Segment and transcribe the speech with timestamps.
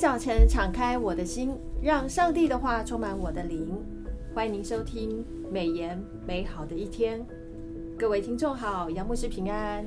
[0.00, 3.78] 早晨敞开我的心，让上帝的话充满我的灵。
[4.34, 5.22] 欢迎您收听
[5.52, 7.22] 美言美好的一天。
[7.98, 9.84] 各位听众好，杨牧师平安。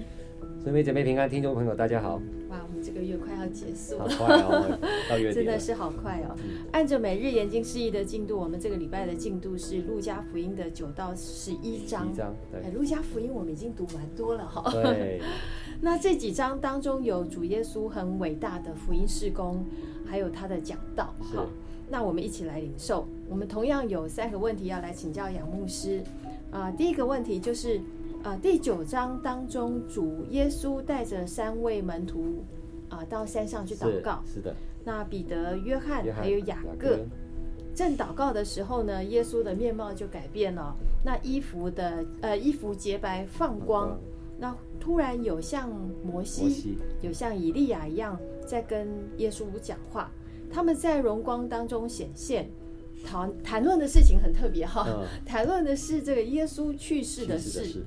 [0.64, 2.22] 姊妹姐妹平安，听众朋友大家好。
[2.54, 4.78] 哇，我们这个月快要结束了，好快哦，
[5.10, 6.36] 到月底真的是好快哦。
[6.38, 12.08] 嗯、按照每日研经释义的进度，我们这个礼拜的进度是路加福音的九到十一章。
[12.12, 12.72] 一章，对。
[12.72, 14.72] 路加福音我们已经读蛮多了哈。
[14.72, 15.20] 对。
[15.82, 19.66] 那这几章当中有主耶稣很伟大的福音事工，
[20.06, 21.12] 还有他的讲道。
[21.20, 21.48] 好，
[21.90, 23.08] 那我们一起来领受。
[23.28, 26.04] 我们同样有三个问题要来请教杨牧师。
[26.52, 27.82] 啊、呃，第一个问题就是，
[28.24, 32.44] 啊、呃，第九章当中主耶稣带着三位门徒
[32.90, 34.24] 啊、呃、到山上去祷告。
[34.26, 34.56] 是，是的。
[34.86, 37.00] 那彼得、约翰还有雅各，
[37.76, 40.76] 正祷告的时候呢，耶稣的面貌就改变了。
[41.04, 43.92] 那衣服的呃衣服洁白放光。
[43.92, 44.00] 嗯
[44.36, 45.70] 那突然有像
[46.04, 50.12] 摩西，有像以利亚一样在跟耶稣讲话，
[50.52, 52.50] 他们在荣光当中显现，
[53.06, 57.86] 谈谈论的事情很特别哈，嗯、 谈论的是这个耶稣去世的事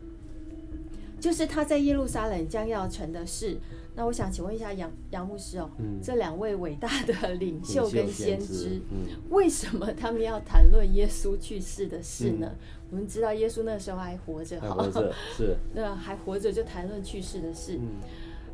[1.20, 3.56] 就是他在耶路撒冷将要成的事。
[3.98, 12.46] 那我想请问一下杨杨牧师哦，嗯、这两位伟大的领袖跟先知，嗯、为什么他们要谈论耶稣去世的事呢？
[12.46, 12.58] 嗯、
[12.90, 17.78] 我们知道耶稣那时候还活着，哈活着是 那还活着就谈论去世的事。
[17.80, 17.88] 嗯、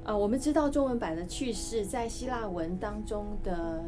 [0.04, 3.82] 呃，我们知道中文版的去世在希腊文当中的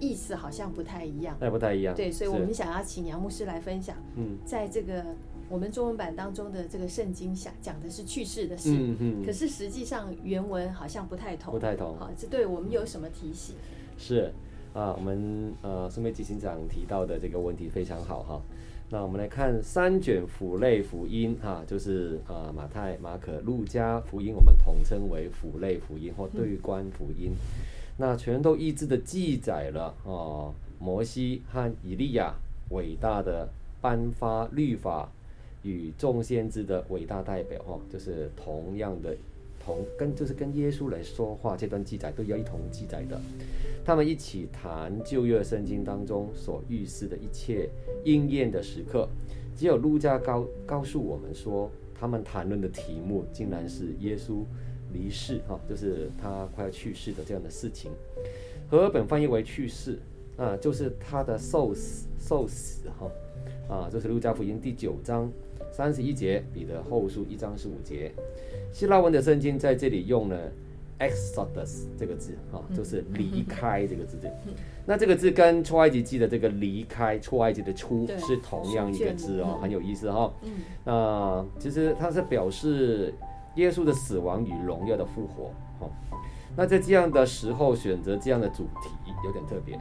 [0.00, 1.94] 意思好像不太一样，那不太一样。
[1.94, 3.96] 对，所以我们想要请杨牧师来分享。
[4.16, 5.04] 嗯，在这个。
[5.50, 11.96] 我们中文版当中的这个圣经讲讲的是去世的事，嗯嗯、可是实际上原文好像不太同，不太同。
[11.98, 13.56] 好，这对我们有什么提醒？
[13.98, 14.32] 是
[14.72, 18.40] 啊，我们呃，苏梅吉行长提到的这个问题非常好哈。
[18.90, 27.32] 那我们来看三卷辅类福音哈，就是呃马太、马可、路加福音，我们统称为辅类福音或对观福音。
[27.32, 27.36] 嗯、
[27.96, 32.32] 那全都一致的记载了哦，摩西和以利亚
[32.68, 33.48] 伟大的
[33.80, 35.10] 颁发律法。
[35.62, 39.16] 与众先知的伟大代表哈，就是同样的
[39.62, 43.20] 同跟就是跟耶稣来说话，这段记载都要一同记载的。
[43.84, 47.68] 他们一起谈旧约圣经当中所预示的一切
[48.04, 49.08] 应验的时刻。
[49.56, 54.42] 只有路加告告诉我们说，他们谈论的题目竟然是耶稣
[54.94, 57.90] 离世哈，就是他快要去世的这样的事情。
[58.70, 59.98] 和本翻译为去世
[60.38, 63.10] 啊，就是他的受死受死哈
[63.68, 65.30] 啊，这是路加福音第九章。
[65.80, 68.12] 三十一节，彼得后书一章十五节，
[68.70, 70.38] 希腊文的圣经在这里用了
[70.98, 74.18] exodus 这个字，哈，就是离开这个字。
[74.84, 80.30] 那这个字跟出埃及记的这个离开出埃及的出是同样一个字哦，很有意思哈。
[80.84, 83.14] 那其实它是表示
[83.54, 85.50] 耶稣的死亡与荣耀的复活。
[85.78, 85.90] 哈，
[86.54, 88.90] 那在这样的时候选择这样的主题
[89.24, 89.80] 有点特别，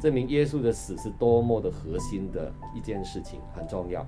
[0.00, 4.06] 证明耶稣的死是多么的核心的一件事情，很重要。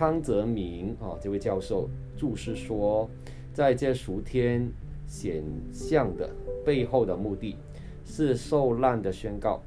[0.00, 3.06] 康泽明啊，这位教授注释说，
[3.52, 4.66] 在这数天
[5.06, 6.30] 显象的
[6.64, 7.54] 背后的目的
[8.06, 9.60] 是受难的宣告，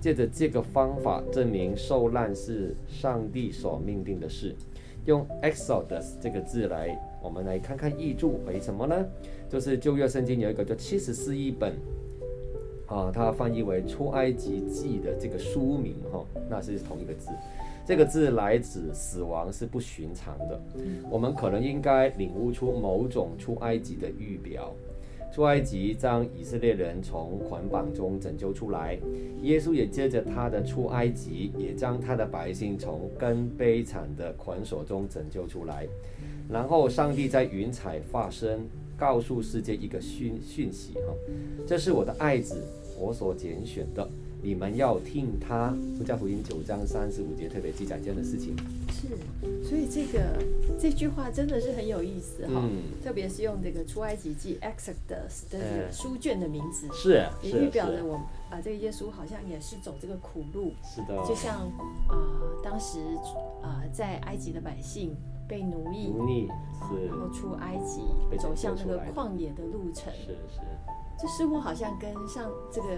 [0.00, 4.56] 借着这个方法证明受难是上帝所命定的事。
[5.04, 9.06] 用 Exodus 这个字来，我们来看看译注为什么呢？
[9.48, 11.72] 就是旧约圣经有一个叫七十四译本
[12.86, 17.30] 啊，它翻译为出埃及记的这个书名哈，那是同一个字。
[17.84, 20.60] 这个字来自死亡是不寻常的，
[21.08, 24.72] 我们可能应该领悟出某种出埃及的预表。
[25.32, 28.98] 出埃及将以色列人从捆绑中拯救出来，
[29.42, 35.86] 耶稣也接着他的出埃及，也将他的百姓从更悲惨的捆锁中拯救出来。
[36.48, 38.66] 然后上帝在云彩发声，
[38.96, 41.14] 告诉世界一个讯讯息：哈，
[41.66, 42.62] 这是我的爱子，
[42.98, 44.08] 我所拣选的。
[44.42, 48.54] 你们要听他，《路加福音》九章三十五节特别记载这样的事情。
[48.92, 49.08] 是，
[49.66, 50.20] 所以这个
[50.78, 58.20] 这句话真的是很有意思哈，嗯、特别是用这个出埃及记 Exodus 的书卷的名字，是，也预表着我们
[58.50, 61.56] 啊，这个耶稣好像也是走这个苦路，是的，就像
[62.06, 63.00] 啊、呃，当时
[63.62, 65.16] 啊、呃，在埃及的百姓
[65.48, 66.48] 被奴役，奴役，
[66.88, 68.02] 是，然后出埃及，
[68.38, 70.60] 走向那个旷野的路程，是是，
[71.18, 72.88] 这似乎好像跟上这个。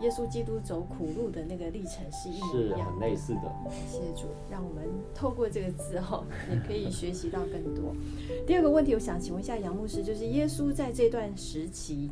[0.00, 3.42] 耶稣基督走苦路的那个历程是一模一样，很类似的。
[3.70, 4.82] 谢谢主，让我们
[5.14, 7.94] 透过这个字哈，也可以学习到更多。
[8.44, 12.10] 第二个问题，我想请问一下杨牧师，就是耶稣在这段时期，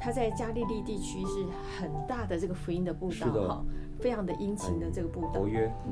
[0.00, 1.44] 他在加利利地区是
[1.78, 3.64] 很大的这个福音的布道哈，
[4.00, 5.46] 非常的殷勤的这个布道，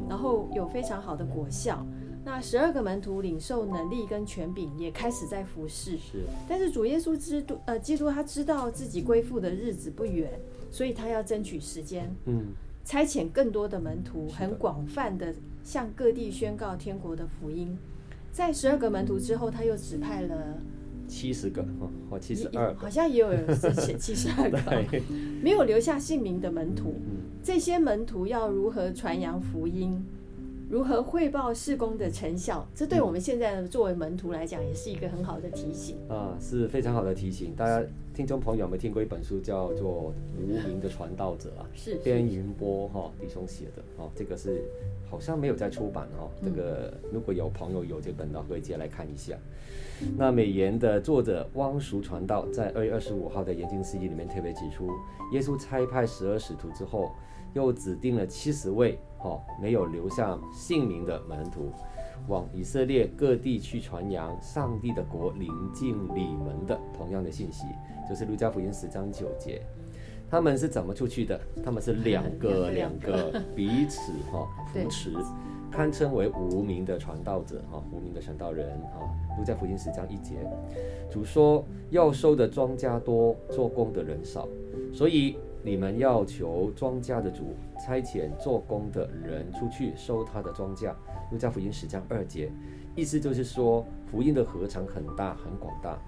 [0.08, 1.87] 然后有非常好的果效。
[2.28, 5.92] 那十二个门徒领受能力跟权柄，也开始在服侍。
[5.92, 10.38] 是，但是主耶稣知督，呃，基督他知道自己归附的日子不远，
[10.70, 12.48] 所以他要争取时间，嗯，
[12.84, 15.34] 差遣更多的门徒，很广泛的
[15.64, 17.75] 向各地宣告天国的福音。
[18.30, 20.58] 在十二个门徒之后，他又指派了
[21.08, 21.66] 七十个，
[22.10, 24.58] 或七十二，好像也有人写 七十二个，
[25.42, 26.94] 没有留下姓名的门徒。
[27.42, 30.04] 这些门徒要如何传扬福音？
[30.70, 32.62] 如何汇报事工的成效？
[32.74, 37.54] 这对我们现在作为门徒来讲，也是一个很好的提醒啊，是非常好的提醒。
[37.56, 37.82] 大家
[38.14, 41.66] 听众朋友有没有听过一本书，叫做《无名的传道者》啊？
[41.74, 44.62] 是边云波哈弟兄写的哦，这个是
[45.10, 46.28] 好像没有在出版哦。
[46.44, 49.34] 这个如果有朋友有这本的，可以借来看一下。
[50.18, 54.86] 那美言的作者汪淑传道在二月二十五号的研经释义里面特别指出，
[55.32, 57.10] 耶稣差派十二使徒之后，
[57.54, 58.98] 又指定了七十位。
[59.20, 61.72] 哦，没有留下姓名的门徒，
[62.28, 67.66] 往以色列各地去传扬上帝的国临近你们的同样的信息，
[68.08, 69.60] 就是路加福音十章九节。
[70.30, 71.40] 他们是怎么出去的？
[71.64, 75.12] 他们是两个 两个彼此哈扶持，
[75.70, 79.08] 堪称为无名的传道者哈，无名的传道人哈。
[79.36, 80.36] 路加福音十章一节，
[81.10, 84.46] 主说要收的庄稼多，做工的人少，
[84.92, 85.36] 所以。
[85.62, 90.93] 你们要求庄稼的主差遣做工的人出去收他的庄稼。
[91.31, 92.50] 路加福音十章二节，
[92.96, 95.99] 意思就是说，福音的合场很大很广大，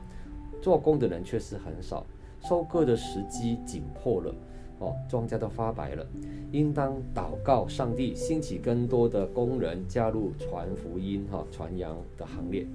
[0.63, 2.07] 做工的人确实很少，
[2.41, 4.35] 收割的时机紧迫了，
[4.79, 6.07] 哦，庄稼都发白了，
[6.53, 12.67] 应当祷告上帝兴起更多的工人加入传福音哈传扬的行列。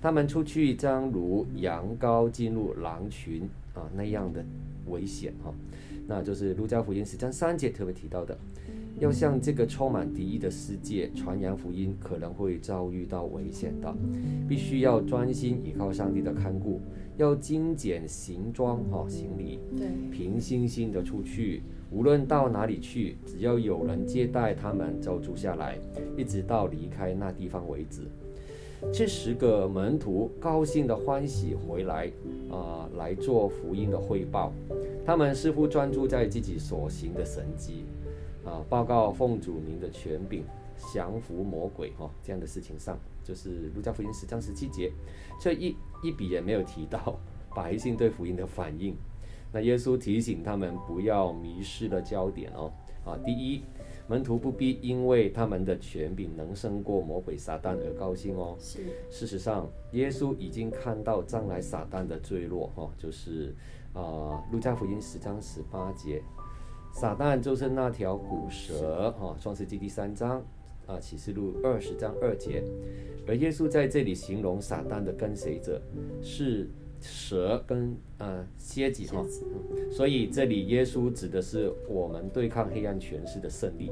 [0.00, 4.44] 他们出去将如羊羔进入狼群啊那样的
[4.88, 5.52] 危险哈。
[6.10, 8.34] 那就是路加福音十章三节特别提到的，
[8.98, 13.94] 要向这个充满敌意的世界传扬福音，可能会遭遇到危险的，
[14.48, 16.80] 必须要专心依靠上帝的看顾，
[17.18, 25.78] 要精简行装哈行李，对，平心心的出去，无论到哪里去，只要有人接待他们，就住下来，
[26.16, 28.00] 一直到离开那地方为止。
[28.92, 32.10] 这十个门徒高兴的欢喜回来
[32.50, 34.52] 啊、来做福音的汇报。
[35.04, 37.84] 他们似乎专注在自己所行的神迹
[38.44, 40.44] 啊，报告奉主名的权柄，
[40.92, 44.92] 降服魔鬼哈、哦、这样的事情上，就是路加福音十章十七节，
[45.40, 47.18] 却一一笔也没有提到
[47.54, 48.96] 百姓对福音的反应。
[49.52, 52.72] 那耶稣提醒他们不要迷失了焦点哦
[53.04, 53.62] 啊，第一。
[54.08, 58.56] 门徒不必因为他们的权柄能胜过魔鬼撒旦而高兴哦。
[58.58, 63.54] 是，事实上，耶稣已经看到将来撒旦的坠落哈，就是
[63.92, 66.22] 啊，路加福音十章十八节，
[66.90, 70.42] 撒旦就是那条古蛇哈，创世纪第三章
[70.86, 72.64] 啊，启示录二十章二节，
[73.26, 75.80] 而耶稣在这里形容撒旦的跟随者
[76.22, 76.68] 是。
[77.00, 79.24] 蛇跟呃蝎子哈，
[79.90, 83.90] 所以这里耶稣指的是我们对抗黑暗权势的胜利。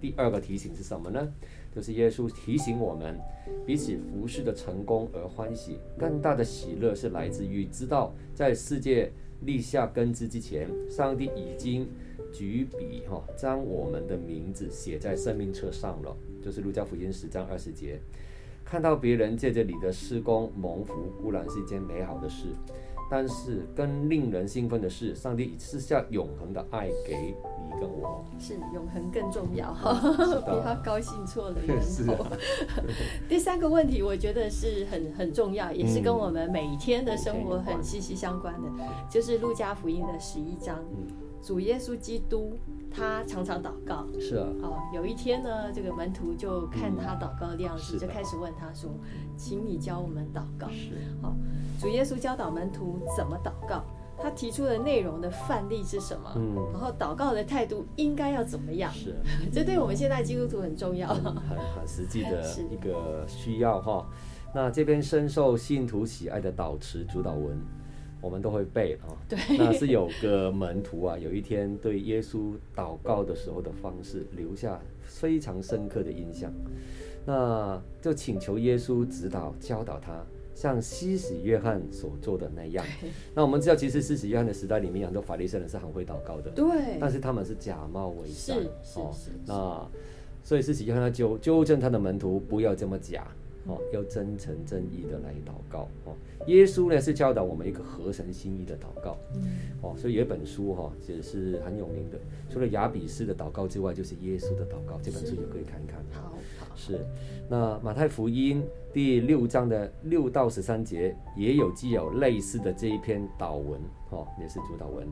[0.00, 1.32] 第二个提醒是什么呢？
[1.74, 3.18] 就是耶稣提醒我们
[3.64, 9.10] 比起服侍的成功而欢喜，更大的喜乐是来自于知道在世界
[9.42, 11.88] 立下根基之前，上帝已经
[12.32, 16.14] 举笔哈将我们的名字写在生命册上了。
[16.42, 17.98] 就是路加福音十章二十节。
[18.64, 22.46] 看到别人借着你的施工蒙福，固然是一件美好的事，
[23.10, 28.24] 但是更令人兴奋的是，上帝已赐下永恒的爱给你跟我。
[28.38, 32.12] 是永恒更重要 哈，不要高兴错了源头。
[32.24, 32.30] 啊、
[33.28, 41.06] 第三个问题，我觉得是很很重要，也是跟我们每天的生活很息息相关的，嗯、就是路加福音的十一章，嗯、
[41.42, 42.56] 主耶稣基督。
[42.94, 44.46] 他常常祷告，是啊。
[44.60, 48.90] 哦，有一天呢，这个门徒就看他祷告的样子，嗯、就开始问他说
[49.34, 50.98] ：“请你教我们祷告。”是。
[51.22, 51.34] 好、哦，
[51.80, 53.82] 主耶稣教导门徒怎么祷告，
[54.18, 56.32] 他提出的内容的范例是什么？
[56.36, 56.54] 嗯。
[56.70, 58.92] 然后祷告的态度应该要怎么样？
[58.92, 59.16] 是。
[59.50, 64.06] 这对我们现在基督徒很重要，嗯、很很实际的 一个需要哈。
[64.54, 67.58] 那这边深受信徒喜爱的导词主导文。
[68.22, 76.52] 我们都会背啊，对，那是有个门徒啊，有一天对耶稣祷告的时候的方式留下非常深刻的印象，
[77.26, 80.24] 那就请求耶稣指导教导他，
[80.54, 82.86] 像西使约翰所做的那样。
[83.34, 89.84] 那我们知道，其实西使约翰的时代里面，很多法利赛人是很会祷告的，对，但是他们是假冒伪善，是是是，那
[90.44, 93.26] 所以西使约翰他纠纠正他的门徒不要这么假。
[93.66, 96.16] 哦，要真诚真意的来祷告哦。
[96.46, 99.16] 耶稣呢是教导我们一个合神心意的祷告。
[99.34, 99.42] 嗯。
[99.80, 102.18] 哦，所以有一本书哈，也是很有名的。
[102.50, 104.98] 除了雅比斯的祷告之外，就是耶稣的祷告。
[105.02, 106.04] 这本书就可以看一看。
[106.12, 106.66] 好，好。
[106.74, 106.98] 是，
[107.48, 108.62] 那马太福音
[108.92, 113.80] 第六章的六到十三节也有既有类似的这一篇祷文，
[114.10, 115.06] 哦，也是主祷文，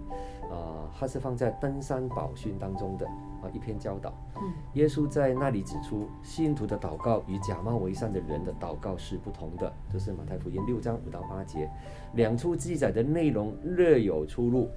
[0.51, 4.13] 啊、呃，它是放在登山宝训当中的啊一篇教导。
[4.37, 11.67] 嗯，耶稣在那里指出，信徒的祷告与假冒为善的人的祷告是不同的，这、就是马太福音六章五到八节，
[12.15, 14.69] 两处记载的内容略有出入。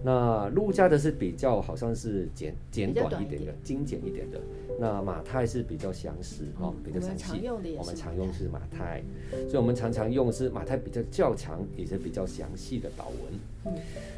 [0.00, 4.40] 那路加的是比较好像是简简短一点的，精简一点的。
[4.78, 7.48] 那马太是比较详实哈、嗯，比较详细。
[7.76, 9.02] 我们常用是马太，
[9.48, 13.32] 所以我们常常用是马太比较较长，也是比较详细的祷文。
[13.66, 13.72] 嗯，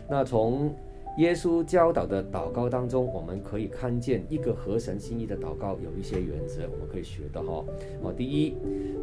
[0.08, 0.74] 那从
[1.18, 7.64] 耶稣教导的祷告当中，我们可以看见一个合神心意的祷告有一些原则，我们可以学的哈。
[8.02, 8.54] 哦，第一，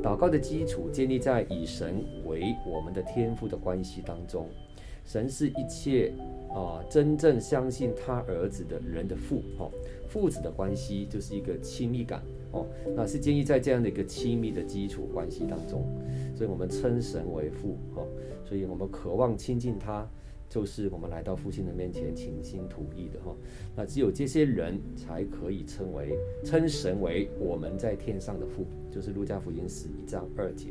[0.02, 4.48] 祷告的基础建立在以神为我们的天赋的关系当中。
[5.06, 6.12] 神是一切
[6.50, 9.72] 啊、呃，真正相信他儿子的人的父，哦，
[10.08, 15.86] 父子的关系就是一个亲密感，哦，那是建立在这样的一个亲密的基础关系当中，
[16.36, 18.08] 所以我们称神为父，哦，
[18.44, 20.08] 所以我们渴望亲近他。
[20.50, 23.36] 就是我们来到父亲的面前倾心吐意的哈，
[23.76, 30.70] 那只有这些人才可以称为称神为我们在天上的父，就是路加福音十一章二节。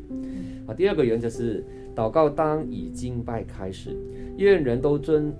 [0.66, 1.62] 啊，第二个原则是
[1.94, 3.94] 祷告当以敬拜开始，
[4.38, 5.30] 愿人都尊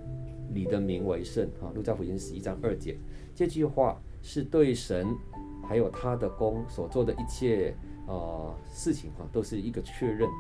[0.53, 1.45] 你的名为圣。
[1.61, 2.99] 啊，路加福音十一章二节，
[3.35, 5.07] 这句话是对神
[5.67, 7.75] 还有他的功所做的一切。
[8.09, 10.31] 呃，事情哈都是一个确认，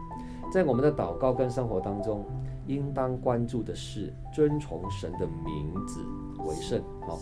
[0.52, 2.25] 在我们的祷告跟生活当中，
[2.68, 6.00] 应当关注的是遵从神的名字
[6.44, 6.80] 为圣。
[7.00, 7.18] 好，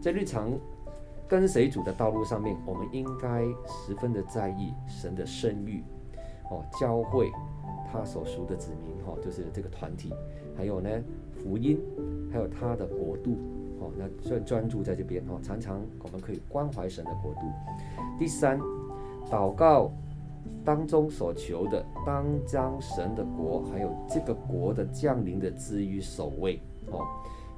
[0.00, 0.50] 在日常
[1.28, 5.84] 跟随主的道路上面，我们应该十分的在意神的声誉，
[6.50, 7.30] 哦，教会
[7.92, 10.14] 他所属的子民哈，就是这个团体，
[10.56, 10.88] 还有呢
[11.42, 11.80] 福音，
[12.30, 13.36] 还有他的国度，
[13.80, 17.40] 哦，那专专注在这边哦，常常我们可以关怀神的国度。
[18.18, 18.58] 第三。
[19.30, 19.90] 祷告
[20.62, 27.00] 当中所求的，当将神的国还有这个国的降临的置于首位哦，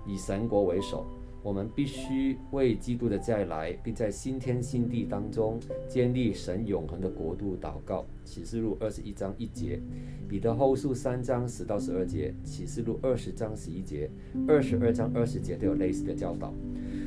[0.07, 1.05] 以神国为首。
[1.45, 8.07] 我们必须为基督的再来，并在新天新地当中建立神永恒的国度祷告。
[8.25, 9.79] 启示录二十一章一节，
[10.27, 14.11] 彼得后书三章十到十二节，启示录二十章十一节，
[14.49, 16.55] 二十二章二十节都有类似的教导。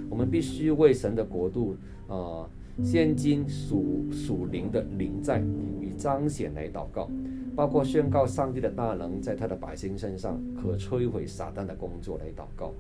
[0.08, 1.76] 我们必须为神的国度。
[2.08, 2.48] 呃
[2.84, 5.40] 现今属属灵的灵在
[5.82, 7.10] 与彰显来祷告，
[7.56, 12.72] 包括宣告上帝的大能在他的百姓身上，可摧毁撒旦的工作来祷告。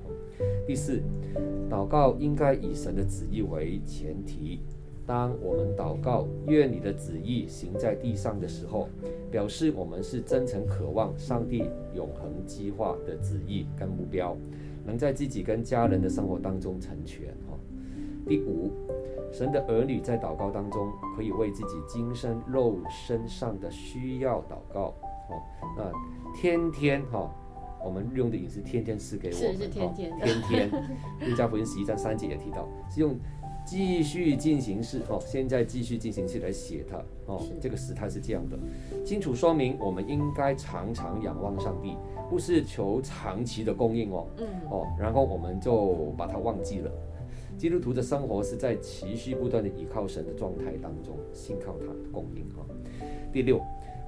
[0.67, 1.01] 第四，
[1.69, 4.59] 祷告应该以神的旨意为前提。
[5.05, 8.89] 当我们祷告愿你的旨意行在地上的时候，
[9.31, 11.63] 表示我们是真诚渴望上帝
[11.95, 14.37] 永恒计划的旨意跟目标，
[14.85, 17.29] 能在自己跟家人的生活当中成全。
[17.49, 17.57] 哈
[18.27, 18.69] 第五。
[19.31, 24.93] 神的儿女在祷告当中，可以为自己今生肉身上的需要祷告。
[25.29, 25.41] 哦，
[25.77, 25.91] 那
[26.33, 27.31] 天天哈、哦，
[27.83, 30.71] 我们用的饮食天天赐给我们，是是天天、哦、天天。
[31.29, 33.17] 路加福音十一章三节也提到，是用
[33.65, 38.57] 继续进行式哦，现在继续进行式来写它哦，这个时态是这样的，
[39.03, 41.97] 清楚说明我们应该常常仰望上帝，
[42.29, 46.89] 不是求长期的供应哦，嗯哦，然后我们就把它忘记了。
[47.57, 52.63] 基督徒的生活是在持续不断的依靠神的状态当中，信靠他供应哈。
[53.33, 53.59] 第六，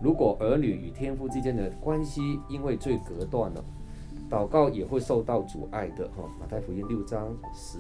[0.02, 3.66] 如果儿女与天父之间的关系因为罪隔断了，
[4.30, 6.30] 祷告也会受到阻碍的哈。
[6.40, 7.80] 马太福音六章十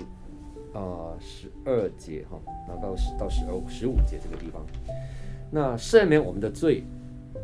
[0.74, 4.66] 啊十二节哈，祷告十到十二十五节这个地方，
[5.52, 6.84] 那赦免我们的罪，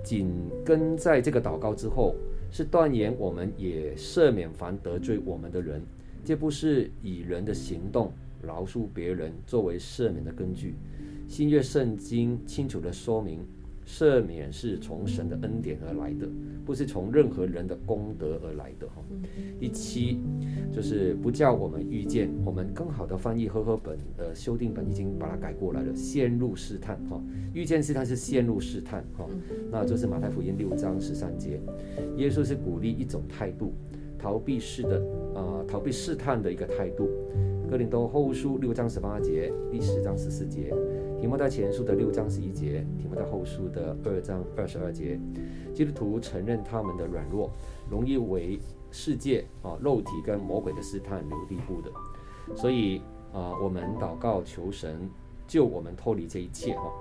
[0.04, 0.32] 紧
[0.66, 2.16] 跟在这个祷告之后，
[2.50, 5.80] 是断言我们也赦免凡得罪我们的人。
[6.26, 10.74] 这不是以人的行动饶恕别人作为赦免的根据。
[11.28, 13.40] 新约圣经清楚地说明，
[13.86, 16.28] 赦免是从神的恩典而来的，
[16.66, 18.88] 不是从任何人的功德而来的。
[18.88, 18.96] 哈，
[19.60, 20.20] 第七
[20.72, 26.98] 就是不叫我们遇见，我们更好的翻译和合本呃修订本已经把它改过来了，陷入试探。
[27.10, 27.22] 哈，
[27.54, 29.04] 遇见试探是陷入试探。
[29.16, 29.28] 哈，
[29.72, 31.62] 那就是马太福音六章十三节，
[32.18, 33.74] 耶稣是鼓励一种态度。
[34.26, 34.98] 逃避式的
[35.36, 37.08] 啊、逃避试探的一个态度。
[37.70, 40.74] 哥林多后书六章十八节，第十章十四节，
[41.20, 45.20] 提摩太前书的六章十一节，提摩太后书的二章二十二节。
[45.76, 47.52] 基督徒承认他们的软弱，
[47.88, 51.92] 容易为世界啊、肉体跟魔鬼的试探留地步的。
[52.56, 55.08] 所以啊、我们祷告求神
[55.46, 56.92] 救我们脱离这一切哈。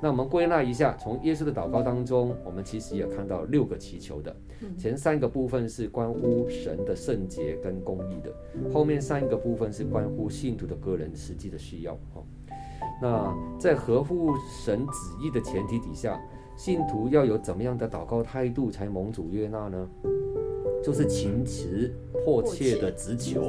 [0.00, 4.34] 那我们归纳一下，从耶稣的祷告当中，我们其实也看到六个祈求的。
[4.78, 8.32] 前三个部分是关乎神的圣洁跟公义的，
[8.72, 11.92] 后面三个部分是关乎信徒的个人实际的需要。
[12.14, 12.22] 哦，
[13.00, 14.32] 那在合乎
[14.64, 16.20] 神旨意的前提底下，
[16.56, 19.88] 信徒要有怎么样的祷告态度才蒙主悦纳呢？
[20.82, 23.40] 就是情辞迫切的直求，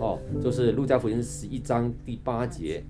[0.00, 2.82] 哦，就是路加福音十一章第八节，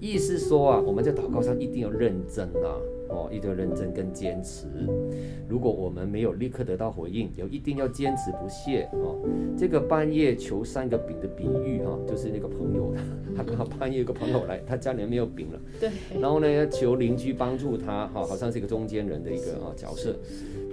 [0.00, 2.76] 意思说啊，我们在祷告上一定要认真啊，
[3.08, 4.66] 哦，一定要认真跟坚持。
[5.48, 9.18] 如果我们没有立刻得到回应，有一定要坚持不懈哦。
[9.56, 12.94] 这个半夜求三个饼的比喻哈，就是那个朋友，
[13.36, 20.14] 他刚好半夜有个朋友来，他家里没有饼了，对，然后呢，求邻居帮助他，哈，好像是一个中间人的一个啊角色，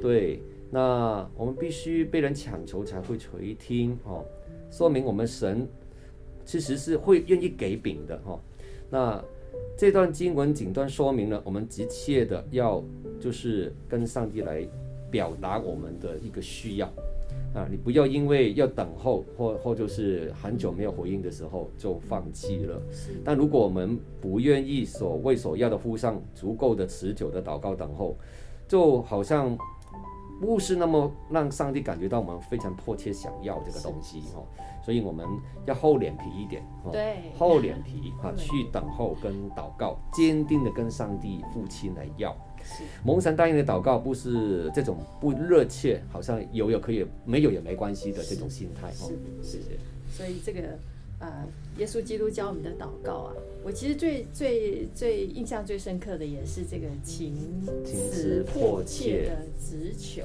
[0.01, 0.41] 对。
[0.73, 4.23] 那我们必须被人强求才会垂听哦，
[4.69, 5.67] 说明我们神
[6.45, 8.39] 其实是会愿意给饼的哈。
[8.91, 9.23] 那
[9.77, 12.83] 这段经文仅段说明了我们急切的要
[13.19, 14.67] 就是跟上帝来
[15.09, 16.85] 表达我们的一个需要
[17.55, 22.79] 啊，你不要因为要等候或或就是很久没有回应的时候就放弃了。
[23.23, 28.15] 但如果我们不愿意所为所要的付上足够的持久的祷告等候，
[28.67, 29.57] 就好像。
[30.41, 34.43] 不是那么让上帝感觉到我们非常迫切想要这个东西哦，
[34.83, 35.23] 所以我们
[35.67, 42.35] 要厚脸皮一点，对，厚脸皮啊，去等候跟祷告，坚定的跟上帝父亲来要。
[43.05, 49.11] 蒙神答应的祷告不是这种不热切，好像有也可以，没有也没关系的这种心态哦。
[49.43, 49.77] 谢谢。
[50.11, 50.59] 所以这个。
[51.21, 51.47] 呃，
[51.77, 57.35] 耶稣基督教我们的祷告啊，我其实最最最印象最深刻的也是这个情
[57.85, 60.23] 词迫切的直求，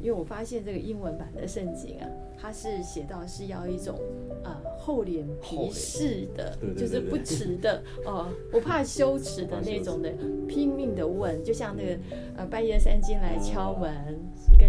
[0.00, 3.98] 因为我发现这个英文版的圣经啊，它是写到是要一种
[4.42, 10.12] 呃厚脸皮式的，就是不迟的哦，不怕羞耻的那种的
[10.48, 11.98] 拼命的问，就像那个
[12.36, 14.18] 呃半夜三更来敲门。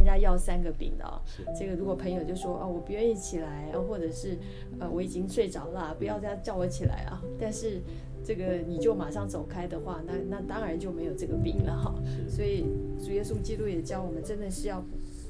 [0.07, 1.19] 家要三个饼的哦，
[1.59, 4.37] 这个如果朋友就说哦，我不愿意起来，或者是
[4.79, 7.21] 呃我已经睡着了，不要再叫我起来啊。
[7.37, 7.81] 但是
[8.23, 11.93] 这个你就马上走开的话，那那当然就没有这个饼了哈。
[12.29, 12.65] 所以
[13.03, 14.81] 主耶稣基督也教我们，真的是要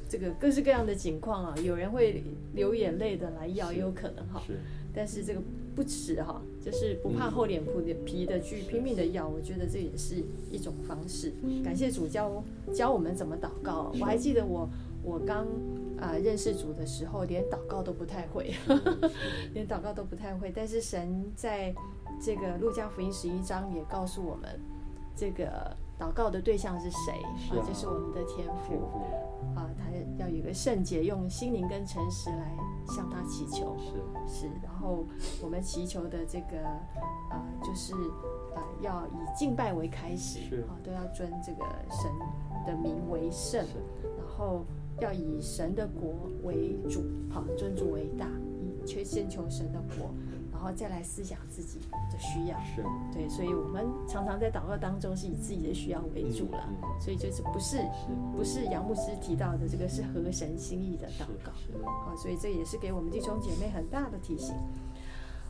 [0.08, 4.44] 这个各式各样的情况啊，有人会流眼泪的来要，也有可能哈。
[4.94, 5.42] 但是这个
[5.76, 7.64] 不迟哈，就是不怕厚脸
[8.04, 11.32] 皮的去拼命的要，我觉得这也是一种方式。
[11.64, 13.90] 感谢主教教我们怎么祷告。
[14.02, 14.70] 我还记得我
[15.02, 15.46] 我刚
[15.98, 18.54] 啊、呃、认识主的时候，连祷告都不太会，
[19.56, 20.52] 连祷告都不太会。
[20.54, 21.74] 但是神在
[22.22, 24.60] 这个路加福音十一章也告诉我们，
[25.16, 27.14] 这个祷告的对象是谁
[27.52, 27.64] 啊？
[27.66, 28.76] 这是我们的天父
[29.56, 32.56] 啊，他要有一个圣洁，用心灵跟诚实来。
[32.90, 33.92] 向他祈求，是
[34.34, 35.06] 是，然后
[35.44, 36.58] 我们祈求的这个，
[37.30, 37.94] 呃，就是
[38.56, 42.10] 呃，要以敬拜为开始，啊，都要尊这个神
[42.66, 43.66] 的名为圣，
[44.18, 44.64] 然后
[45.02, 48.26] 要以神的国为主，好，尊主为大，
[48.62, 50.16] 以求先求神的国。
[50.58, 51.80] 然后再来思想自己
[52.12, 52.84] 的需要，是。
[53.14, 56.68] 对，所以我们常常在祷告当中是以自己的需要为主了，
[57.00, 57.86] 所以就是不是，是。
[58.36, 61.52] 不是杨牧师提到的这个是合神心意的祷告，
[61.88, 64.56] 啊，所以这也是给我们弟兄姐妹很大的提醒。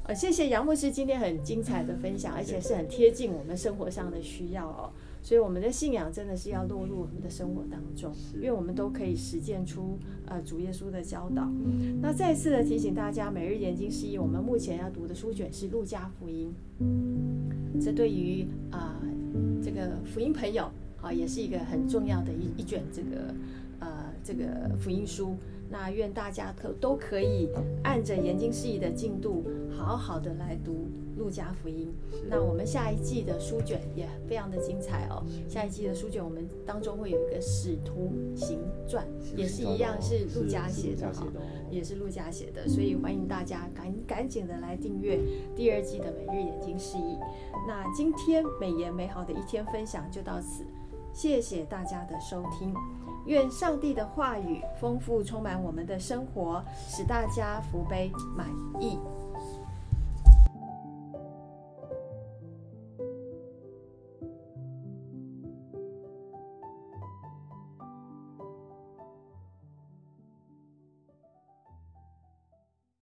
[0.04, 4.91] 呃，谢谢杨牧师今天很精彩的分享，而且是很贴近我们生活上的需要哦。
[5.28, 11.52] 所以我们的信仰真的是要落入我们的生活当中，因为我们都可以实践出呃主耶稣的教导。
[12.02, 16.54] 那再次的提醒大家，每日研经释义，我们目前要读的书卷是《路加福音》。
[17.84, 23.36] 这对于啊、呃、这个福音朋友啊，也是一个很重要的一一卷这个
[23.80, 25.36] 呃这个福音书。
[25.69, 27.49] 那愿大家可都可以
[27.84, 31.93] 按着研经释义的进度，好好的来读路加福音。
[32.30, 35.23] 那我们下一季的书卷也非常的精彩哦。
[35.49, 41.27] 下一季的书卷我们当中会有一个使徒行传，也是一样是路加写的哈，
[41.69, 45.19] 也是路加写的，所以欢迎大家赶赶紧的来订阅
[45.56, 47.17] 第二季的每日研经释义。
[47.67, 50.63] 那今天美言美好的一天分享就到此，
[51.13, 52.73] 谢谢大家的收听。
[53.28, 58.48] 愿上帝的话语丰富充满我们的生活，使大家福杯满
[58.80, 58.98] 溢。